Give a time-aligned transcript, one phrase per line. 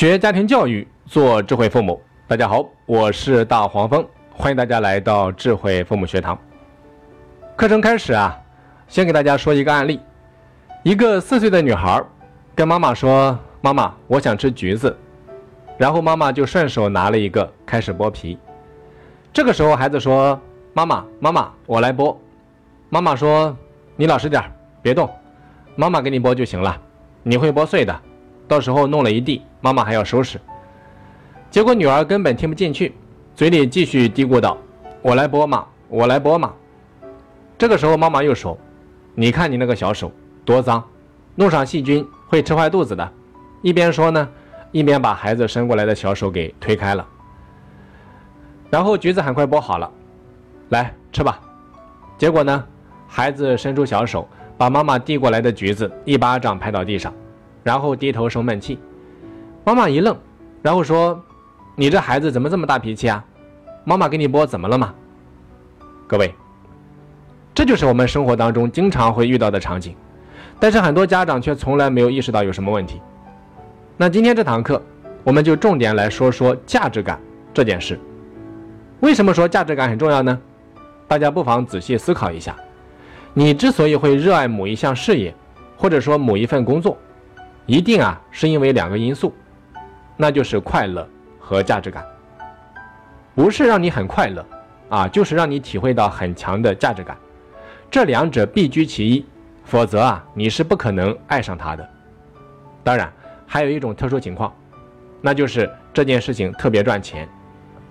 [0.00, 2.00] 学家庭教育，做智慧父母。
[2.26, 6.38] 大家好，我是大黄蜂，欢迎大家来到智慧父母学堂。
[7.54, 8.34] 课程开始啊，
[8.88, 10.00] 先给大家说一个案例：
[10.84, 12.02] 一个四岁的女孩
[12.54, 14.96] 跟妈妈说：“妈妈，我想吃橘子。”
[15.76, 18.38] 然后妈妈就顺手拿了一个，开始剥皮。
[19.34, 20.40] 这个时候，孩子说
[20.72, 22.16] ：“妈妈，妈妈，我来剥。”
[22.88, 23.54] 妈妈说
[23.96, 24.42] ：“你老实点
[24.80, 25.10] 别动，
[25.76, 26.74] 妈妈给你剥就行了。
[27.22, 27.94] 你会剥碎的，
[28.48, 30.40] 到时候弄了一地，妈妈还要收拾。”
[31.50, 32.94] 结果女儿根本听不进去，
[33.34, 34.56] 嘴里继续嘀咕道
[35.02, 36.52] ：“我来剥嘛，我来剥嘛。”
[37.58, 38.56] 这个时候，妈妈又说
[39.14, 40.12] ：“你看你那个小手
[40.44, 40.82] 多脏，
[41.34, 43.12] 弄上细菌会吃坏肚子的。”
[43.62, 44.28] 一边说呢，
[44.70, 47.06] 一边把孩子伸过来的小手给推开了。
[48.70, 49.90] 然后橘子很快剥好了，
[50.68, 51.40] 来吃吧。
[52.16, 52.64] 结果呢，
[53.08, 57.12] 孩子伸出小手，把妈妈递过来的橘子一巴掌拍到地上，
[57.64, 58.78] 然后低头生闷气。
[59.64, 60.16] 妈妈一愣，
[60.62, 61.22] 然后说
[61.76, 63.24] ：“你这孩子怎么这么大脾气啊？
[63.84, 64.94] 妈妈给你播怎么了嘛？”
[66.08, 66.34] 各位，
[67.54, 69.94] 这就是我们生活当中经常会遇到的场景，
[70.58, 73.00] 但是很多家长却从来没有意识到有什么问题。
[73.96, 74.82] 那今天这堂课，
[75.22, 77.20] 我们就重点来说说价值感
[77.52, 78.00] 这件事。
[79.00, 80.38] 为什么说价值感很重要呢？
[81.06, 82.56] 大家不妨仔细思考一下。
[83.34, 85.34] 你之所以会热爱某一项事业，
[85.76, 86.98] 或者说某一份工作，
[87.66, 89.32] 一定啊是因为两个因素，
[90.20, 92.04] 那就是快乐和价值感。
[93.34, 94.44] 不是让你很快乐
[94.90, 97.16] 啊，就是让你体会到很强的价值感。
[97.90, 99.24] 这两者必居其一，
[99.64, 101.88] 否则啊你是不可能爱上它的。
[102.84, 103.10] 当然，
[103.46, 104.52] 还有一种特殊情况，
[105.22, 107.26] 那就是这件事情特别赚钱。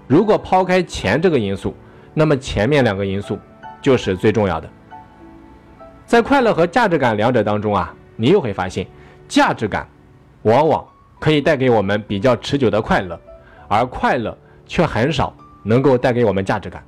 [0.06, 1.76] 如果抛开钱这个因素，
[2.14, 3.40] 那么前面两个因素
[3.82, 4.70] 就是最重要的。
[6.06, 8.86] 在快乐和价值感两者当中啊，你又会发现，
[9.28, 9.88] 价值感
[10.44, 10.86] 往往
[11.20, 13.20] 可以带给我们比较持久的快乐，
[13.68, 16.84] 而快乐却很少能够带给我们价值感。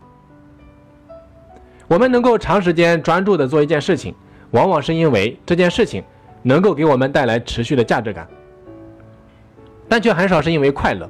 [1.88, 4.16] 我们能够长时间专注的做一件事情，
[4.52, 6.04] 往往是因为这件事情
[6.42, 8.28] 能够给我们带来持续的价值感，
[9.89, 11.10] 但却很少是因为快乐。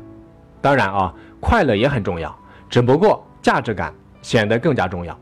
[0.60, 1.14] 当然啊。
[1.44, 2.38] 快乐也很重要，
[2.70, 3.92] 只不过价值感
[4.22, 5.20] 显得更加重要。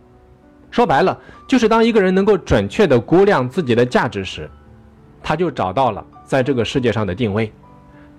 [0.69, 4.51] 说白了，就是当一个人能够准确的估量自己的价值时，
[5.23, 7.53] 他就找到了在这个世界上的定位，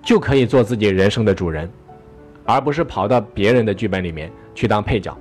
[0.03, 1.69] 就可以做自己人生的主人，
[2.45, 5.15] 而不是跑到别人的剧本里面去当配角。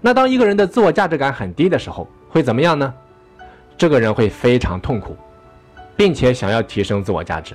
[0.00, 2.92] 那当一个人的自我价值感很低的时候，会怎么样呢？
[3.76, 5.16] 这个人会非常痛苦，
[5.96, 7.54] 并且想要提升自我价值。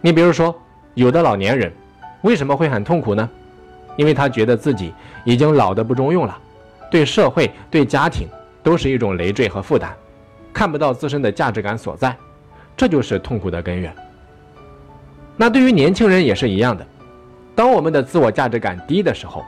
[0.00, 0.54] 你比如说，
[0.94, 1.72] 有的老年人。
[2.22, 3.30] 为什么会很痛苦呢？
[3.96, 4.92] 因为他觉得自己
[5.24, 6.36] 已经老得不中用了，
[6.90, 8.28] 对社会、对家庭
[8.60, 9.94] 都是一种累赘和负担，
[10.52, 12.16] 看不到自身的价值感所在，
[12.76, 13.94] 这就是痛苦的根源。
[15.38, 16.86] 那对于年轻人也是一样的，
[17.54, 19.42] 当我们的自我价值感低的时候，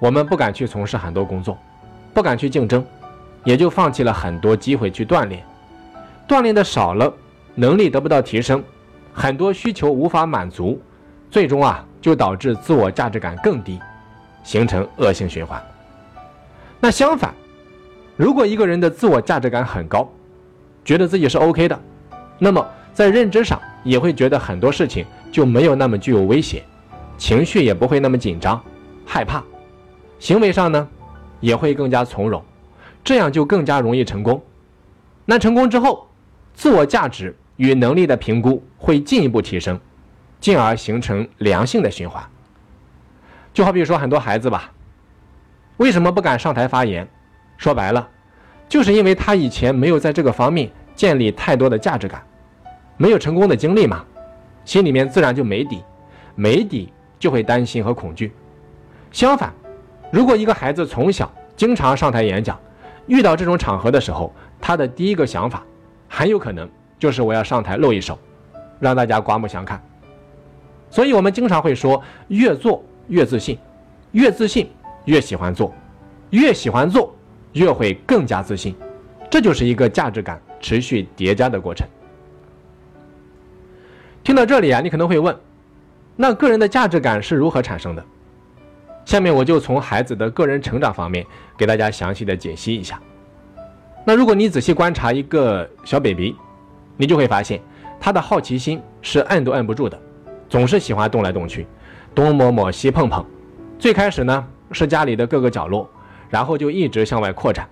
[0.00, 1.56] 我们不敢去从事很多工作，
[2.12, 2.84] 不敢去竞争，
[3.44, 5.44] 也就放弃了很多机会去锻炼，
[6.26, 7.12] 锻炼的少了，
[7.54, 8.64] 能力得不到提升，
[9.12, 10.80] 很多需求无法满足，
[11.30, 11.84] 最终啊。
[11.98, 13.80] 就导致自我价值感更低，
[14.44, 15.60] 形成恶性循环。
[16.78, 17.34] 那相反，
[18.16, 20.08] 如果一个人的自我价值感很高，
[20.84, 21.76] 觉得自己是 OK 的，
[22.38, 22.64] 那么
[22.94, 26.62] 在认知上也会觉得很多事情就没有那么具有威胁，
[27.16, 28.62] 情绪也不会那么紧张、
[29.06, 29.42] 害怕，
[30.18, 30.86] 行为上呢
[31.40, 32.44] 也会更加从容，
[33.02, 34.42] 这样就更加容易成功。
[35.24, 36.08] 那成功之后，
[36.52, 39.80] 自我价值与能力的评估会进一步提升。
[40.38, 42.22] 进而形成良性的循环。
[43.54, 44.70] 就好比说很多孩子吧，
[45.78, 47.08] 为什么不敢上台发言？
[47.56, 48.06] 说白了，
[48.68, 52.22] 就是因为他以前没有在这个方面建立太多的价值感，
[52.96, 54.04] 没有成功的经历嘛，
[54.64, 55.82] 心里面自然就没底，
[56.34, 58.32] 没底就会担心和恐惧。
[59.12, 59.52] 相反，
[60.10, 62.58] 如果一个孩子从小经常上台演讲，
[63.06, 65.62] 遇到这种场合的时候，他的第一个想法
[66.08, 66.68] 很有可能
[66.98, 68.18] 就是我要上台露一手，
[68.80, 69.82] 让大家刮目相看。
[70.90, 73.58] 所以，我们经常会说，越做越自信，
[74.12, 74.70] 越自信
[75.04, 75.74] 越喜欢做，
[76.30, 77.14] 越喜欢做
[77.52, 78.74] 越会更加自信，
[79.30, 81.86] 这就是一个价值感持续叠加的过程。
[84.26, 85.36] 听到这里啊，你可能会问，
[86.16, 88.04] 那个人的价值感是如何产生的？
[89.04, 91.24] 下面我就从孩子的个人成长方面
[91.56, 93.00] 给大家详细的解析一下。
[94.04, 96.34] 那如果你仔细观察一个小 baby，
[96.96, 97.62] 你就会发现
[98.00, 99.96] 他的好奇心是摁都摁不住的。
[100.48, 101.64] 总是喜欢动来动去，
[102.12, 103.24] 东摸摸西碰碰。
[103.78, 105.88] 最开始呢是家里的各个角落，
[106.28, 107.64] 然后就一直向外扩展。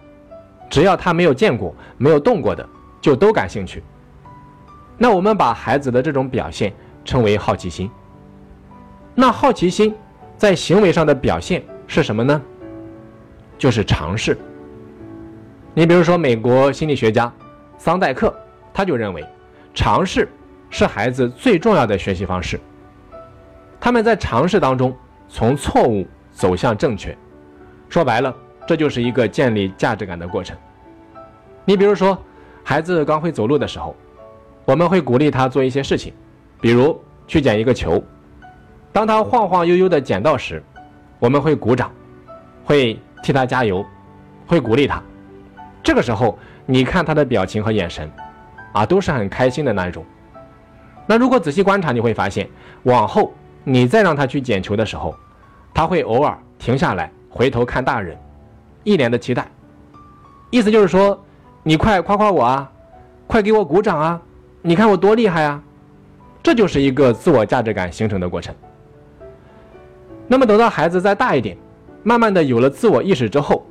[0.71, 2.65] 只要他没有见过、没有动过的，
[3.01, 3.83] 就都感兴趣。
[4.97, 6.73] 那我们把孩子的这种表现
[7.05, 7.91] 称为好奇心。
[9.15, 9.95] 那好奇心
[10.37, 12.41] 在行为上的表现是什么呢？
[13.57, 14.37] 就是尝试。
[15.73, 17.33] 你比如说，美国心理学家
[17.77, 18.35] 桑代克，
[18.73, 19.25] 他就认为，
[19.75, 20.29] 尝试
[20.71, 22.61] 是孩子最重要的学习方式。
[23.81, 24.97] 他们在尝试当中，
[25.29, 27.17] 从错误走向正确。
[27.89, 28.35] 说白了，
[28.67, 30.57] 这就是一个建立价值感的过程。
[31.65, 32.17] 你比如说，
[32.63, 33.95] 孩子刚会走路的时候，
[34.65, 36.13] 我们会鼓励他做一些事情，
[36.61, 38.03] 比如去捡一个球。
[38.93, 40.63] 当他晃晃悠悠的捡到时，
[41.19, 41.91] 我们会鼓掌，
[42.65, 43.85] 会替他加油，
[44.47, 45.03] 会鼓励他。
[45.83, 48.11] 这个时候，你看他的表情和眼神，
[48.73, 50.05] 啊，都是很开心的那一种。
[51.07, 52.49] 那如果仔细观察，你会发现，
[52.85, 53.33] 往后
[53.65, 55.15] 你再让他去捡球的时候，
[55.75, 58.17] 他会偶尔停下来，回头看大人，
[58.83, 59.47] 一脸的期待。
[60.51, 61.23] 意思就是说，
[61.63, 62.71] 你快夸夸我啊，
[63.27, 64.23] 快给我鼓掌啊，
[64.67, 65.63] 你看我多厉害啊！
[66.43, 68.55] 这就是一个自我价值感形成的过程。
[70.27, 71.55] 那么等到孩子再大一点，
[72.03, 73.67] 慢慢的有了自我意识之后，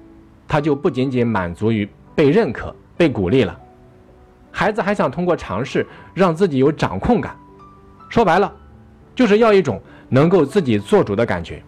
[0.48, 3.60] 他就不仅仅满足于被认可、被鼓励了，
[4.52, 7.36] 孩子还想通过尝试让自己有掌控感。
[8.08, 8.54] 说白了，
[9.16, 11.60] 就是要一种能够自己做主的感觉。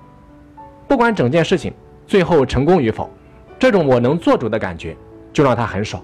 [0.87, 1.73] 不管整件事情
[2.05, 3.09] 最后成功与否，
[3.57, 4.95] 这种我能做主的感觉
[5.33, 5.99] 就让他很爽。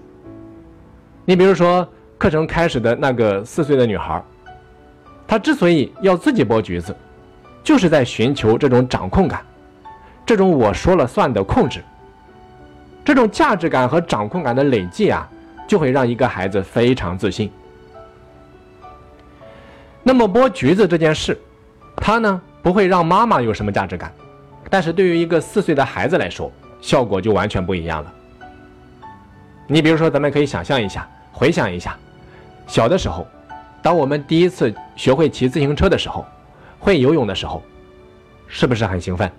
[1.23, 1.87] 你比如说
[2.21, 4.23] 课程开始的那个四岁的女孩，
[5.27, 6.95] 她之所以要自己剥橘子。
[7.63, 9.43] 就是在寻求这种掌控感，
[10.23, 11.83] 这种我说了算的控制，
[13.03, 15.27] 这种价值感和掌控感的累计啊，
[15.67, 17.51] 就会让一个孩子非常自信。
[20.03, 21.35] 那么剥橘子这件事，
[21.95, 24.13] 它呢不会让妈妈有什么价值感，
[24.69, 26.51] 但是对于一个四岁的孩子来说，
[26.81, 28.13] 效果就完全不一样了。
[29.65, 31.95] 你比如说，咱们可以想象一下，回想一下，
[32.71, 33.27] 小的时候，
[33.81, 36.25] 当我们第一次学会骑自行车的时候。
[36.79, 37.61] 会游泳的时候，
[38.47, 39.29] 是不是很兴奋？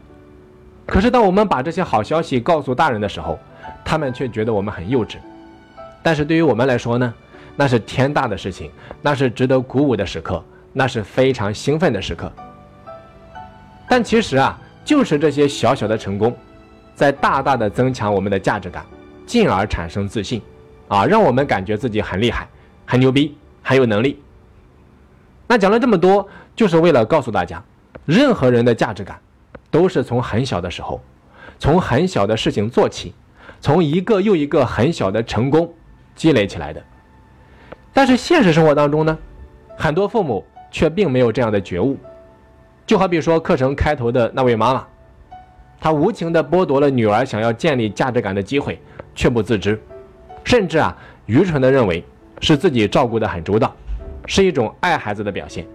[0.87, 3.37] 可是当我们把这些好消息告诉大人的时候，
[3.84, 5.17] 他们却觉得我们很幼稚。
[6.05, 7.12] 但是对于我们来说呢，
[7.56, 8.70] 那是天大的事情，
[9.00, 12.31] 那是值得鼓舞的时刻，那是非常兴奋的时刻。
[13.88, 16.37] 但其实啊，就是这些小小的成功，
[16.94, 18.84] 在大大的增强我们的价值感，
[19.26, 20.40] 进而产生自信，
[20.87, 22.46] 啊，让我们感觉自己很厉害、
[22.87, 24.23] 很牛逼、很有能力。
[25.46, 26.29] 那讲了这么多。
[26.55, 27.64] 就是为了告诉大家，
[28.05, 29.19] 任何人的价值感，
[29.70, 31.00] 都是从很小的时候，
[31.58, 33.14] 从很小的事情做起，
[33.58, 35.73] 从一个又一个很小的成功
[36.14, 36.84] 积累起来的。
[37.94, 39.17] 但是现实生活当中呢，
[39.79, 41.96] 很多父母却并没有这样的觉悟。
[42.84, 44.87] 就好比说课程开头的那位妈妈，
[45.81, 48.79] 她无情地剥夺了女儿想要建立价值感的机会，
[49.14, 49.82] 却不自知，
[50.44, 50.94] 甚至啊
[51.25, 52.05] 愚蠢地认为
[52.43, 53.75] 是自己照顾得很周到，
[54.27, 55.67] 是一种爱孩子的表现。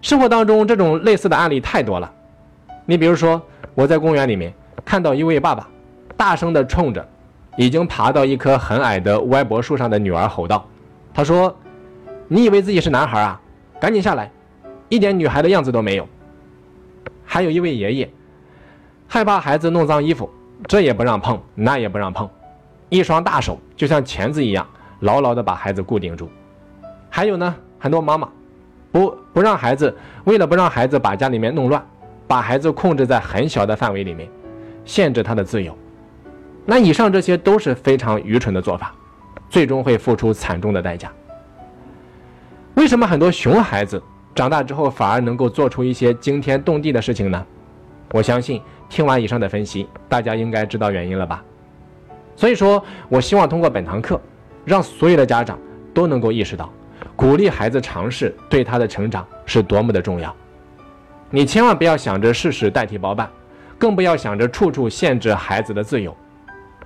[0.00, 2.10] 生活当中这种类似的案例太多了，
[2.86, 3.42] 你比如说
[3.74, 4.54] 我在公园里面
[4.84, 5.68] 看到一位爸爸，
[6.16, 7.06] 大声地冲着
[7.56, 10.66] 已经爬到一棵很矮的歪脖树上的女儿吼道
[11.12, 11.54] ：“他说，
[12.28, 13.40] 你以为自己是男孩啊？
[13.80, 14.30] 赶紧下来，
[14.88, 16.08] 一点女孩的样子都没有。”
[17.24, 18.10] 还有一位爷爷，
[19.08, 20.30] 害怕孩子弄脏衣服，
[20.68, 22.28] 这也不让碰，那也不让碰，
[22.88, 24.66] 一双大手就像钳子一样，
[25.02, 26.28] 牢牢的把孩子固定住。
[27.08, 28.28] 还有呢，很多妈妈。
[28.90, 31.82] 不不让孩子，为了不让孩子把家里面弄乱，
[32.26, 34.28] 把孩子控制在很小的范围里面，
[34.84, 35.74] 限制他的自由。
[36.66, 38.94] 那以上这些都是非常愚蠢的做法，
[39.48, 41.10] 最终会付出惨重的代价。
[42.74, 44.02] 为什么很多熊孩子
[44.34, 47.46] 长大之后反而能够做出一些惊天动地的事情呢？
[48.12, 51.42] 我相信听完以上的分析，大家应该知道原因了吧？
[52.36, 54.20] 所以说我希望通过本堂课，
[54.64, 55.58] 让所有的家长
[55.92, 56.70] 都能够意识到。
[57.16, 60.34] 鼓励孩子尝试，对他的成长是多么的重要。
[61.30, 63.28] 你千万不要想着事事代替包办，
[63.78, 66.16] 更不要想着处处限制孩子的自由。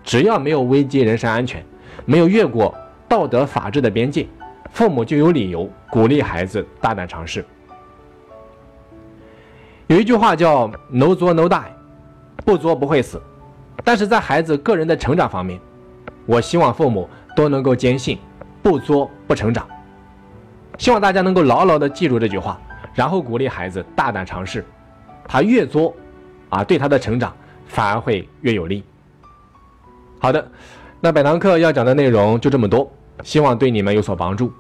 [0.03, 1.65] 只要没有危及人身安全，
[2.05, 2.75] 没有越过
[3.09, 4.27] 道德法治的边界，
[4.71, 7.45] 父母就有理由鼓励孩子大胆尝试。
[9.89, 11.65] 有一句话叫 “no 作 no die”，
[12.45, 13.21] 不作不会死。
[13.85, 15.61] 但是在孩子个人的成长方面，
[16.25, 18.19] 我希望父母都能够坚信，
[18.63, 19.69] 不作不成长。
[20.79, 22.61] 希望大家能够牢牢地记住这句话，
[22.95, 24.65] 然后鼓励孩子大胆尝试。
[25.29, 25.95] 他越作，
[26.49, 27.35] 啊，对他的成长
[27.67, 28.83] 反而会越有利。
[30.19, 30.51] 好的，
[31.01, 32.91] 那本堂课要讲的内容就这么多，
[33.23, 34.53] 希望对你们有所帮助。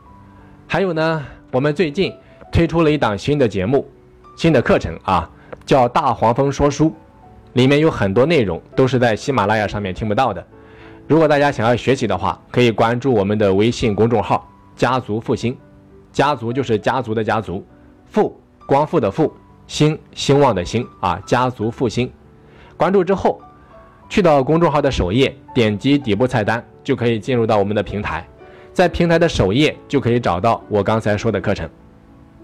[0.66, 2.12] 还有呢，我们最近
[2.50, 3.88] 推出了一档新的节目，
[4.37, 5.30] 新的课程啊，
[5.64, 6.87] 叫《大黄蜂说书》，
[7.52, 10.45] 里面有很多内容都是在喜马拉雅上面听不到的。
[11.09, 15.57] 如果大家想要学习的话，可以关注我们的微信公众号“家族复兴”。
[16.13, 17.65] 家族就是家族的家族，
[18.07, 18.37] 复
[18.67, 19.33] 光复的复，
[19.69, 22.11] 兴兴旺的兴啊，家族复兴。
[22.77, 23.41] 关注之后，
[24.09, 28.27] 去到公众号的首页，点击底部菜单就可以进入到我们的平台，
[28.73, 31.69] 在平台的首页就可以找到我刚才说的课程。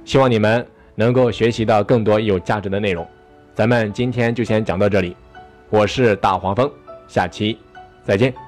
[0.04, 0.64] 希望你们
[0.95, 3.04] 能够学习到更多有价值的内容。
[3.54, 5.16] 咱们今天就先讲到这里，
[5.69, 6.71] 我是大黄蜂，
[7.09, 7.59] 下期
[8.04, 8.41] 再见。